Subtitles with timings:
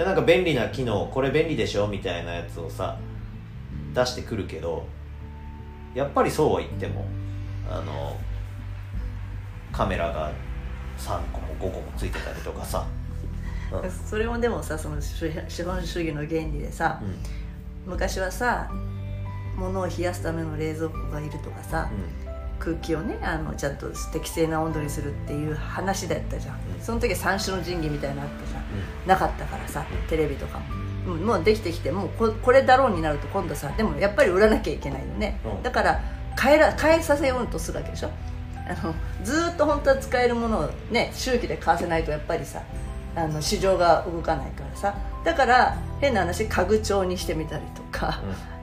[0.00, 2.96] でなんか便利な機能これ便利でしょみたいなやつをさ
[3.92, 4.86] 出してくるけど
[5.94, 7.04] やっぱりそうは言っても
[7.70, 8.16] あの
[9.70, 10.32] カメラが
[10.96, 12.86] 3個も5個もついてたりとかさ、
[13.70, 13.90] うん。
[13.90, 17.02] それもでもさその資資本主義の原理でさ
[17.84, 18.70] 昔はさ
[19.58, 21.90] 物を冷やすための冷蔵庫がいるとかさ、
[22.60, 26.80] 空気をねあのちゃんと適正な温度にするっていう話だったじゃん、うん。
[26.80, 28.60] その時は三種の神器みたいなのあってさ
[29.02, 29.08] うん。
[29.08, 30.08] なかったからさうん。
[30.08, 30.64] テレビとかも、
[31.14, 35.62] うんもうできてきてもうここれだろうになると今度さでもやっぱり売らなきゃいけないよね、うん。
[35.62, 36.00] だから
[36.40, 38.10] 変えら変えさせようとするわけでしょ。
[38.54, 42.62] あのずーっと本当は使えるものをね周期で買わせないとやっぱりさ
[43.16, 44.94] あの市場が動かないからさ。
[45.22, 48.22] だから変な話家具調にしてみたりとか、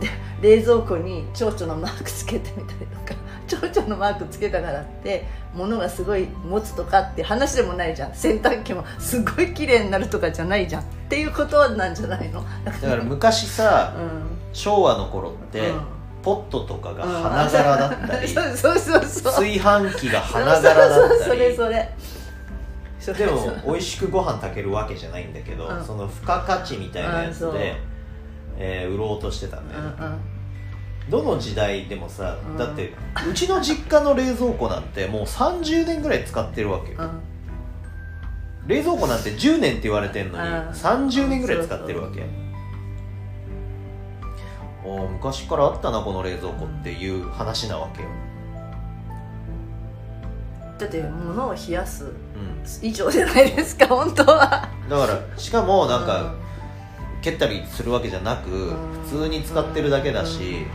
[0.00, 0.08] で
[0.40, 8.14] 冷蔵庫に蝶々のマークつけてみたりとか蝶々のマークつけたからって物がすごい持つとかって話でもないじゃん。
[8.14, 12.44] 洗濯機もすごい綺麗になるとかじゃないじゃんっていうことなんじゃないの？
[12.64, 15.80] だだから昔さうん昭和の頃って、うん。
[16.20, 19.32] ポットとかが花柄だったり、そうそうそうそう。
[19.32, 21.54] 炊飯器が花柄だそうそうそったりれ。
[21.54, 21.94] それ
[22.98, 25.84] それでも美味しくご飯炊けるわけじゃないんだけど、うん。
[25.84, 27.76] その付加価値みたいなやつで、
[28.58, 29.82] えー売ろうとしてたんだよ。
[29.82, 30.20] ね、うんうん
[31.10, 32.56] どの時代でもさ、うん。
[32.56, 32.92] だって
[33.28, 37.20] うちの実家の冷蔵庫なんてもう30年ぐらい使ってるわけよ、うん。
[38.66, 40.68] 冷蔵庫なんて10年って言われてんのにうん。
[40.70, 42.24] 30年ぐらい使ってるわけ。
[44.84, 48.08] おー昔からあったなこの冷蔵庫っていう話なわけよ、
[50.78, 54.68] だって物を冷やすうん、以上じゃないですか 本当は。
[54.88, 56.32] だからしかもなんか、うん。
[57.20, 58.76] 蹴ったりするわけじゃなく、ん。
[59.04, 60.66] 普通に使ってるだけだし、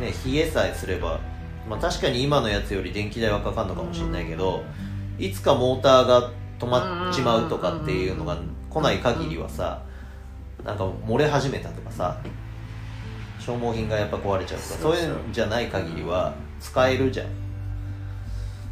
[0.00, 1.20] ね、冷えさえすれば、
[1.68, 4.62] まあ、確かに今のやつより電気代はかかるのかもしれないけど、
[5.18, 8.38] いつかモーターが止まっちまうとかっていうのが
[8.70, 9.82] 来ない限りはさ
[10.64, 12.18] なんか漏れ始めたとかさ
[13.38, 14.96] 消耗品がやっぱ壊れちゃうとかそそう。
[14.96, 17.26] いうんじゃない限りは使えるじゃん。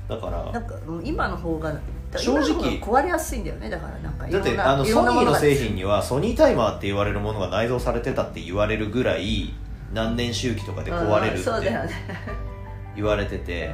[0.09, 1.75] だからなんか今の方が
[2.17, 3.71] 正直壊れやすいんだよね。
[3.71, 9.55] だからなんかいだろんなってあのソニーの製品にはソニータイマーって言われるものが内蔵されてたって言われるぐらい
[9.95, 11.73] 何年周期とかで壊れるうんって
[12.97, 13.71] 言われてて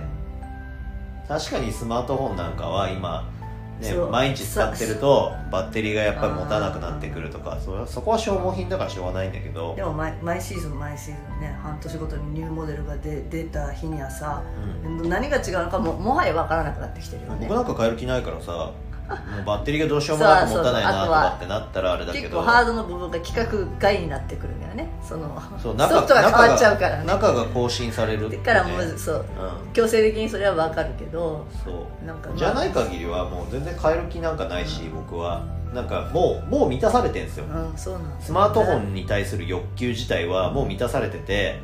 [1.27, 9.75] 確かにスマートフォンなんかは今、ね毎日使ってるとバッテリーがやっぱり持たなくなってくるとかそれそこは消耗品だからしょうがないんだけど。
[9.75, 14.43] でも毎毎シーズン毎シーズンね半年ごとにニューモデルが出出た日にはさ、
[14.85, 17.47] う何が違うのかももはや分からなくなってきてるよね。
[17.49, 18.73] 僕なんか変える気ないからさ
[19.11, 22.25] もうバッテリーがどうしようもなく持たないなとかってなったらあれだけど。
[22.25, 24.89] 結構ハードの部分が規格外になってくるんだよね。
[25.03, 27.05] そのそうソフトが変わっちゃうからね。
[27.05, 28.37] 中が更新されるね。
[28.39, 29.73] だからもうそううん。
[29.73, 32.07] 強制的にそれは分かるけどそう。
[32.07, 35.43] なんかじゃない限りはもう全然変える気なんかないし、僕は。
[35.75, 41.61] なんかもうもう満たされてんですよ、うんそうなんスマートフォンに対する欲求自体はもう満たされてて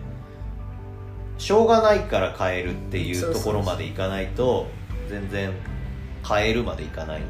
[1.39, 4.67] しょうがないから変えるっていうところまでいかないと
[5.09, 5.53] 全然
[6.26, 7.22] 変えるまでいかない。